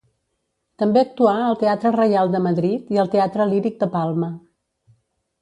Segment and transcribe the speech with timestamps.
[0.83, 4.33] També actuà al Teatre Reial de Madrid i al Teatre Líric de Palma.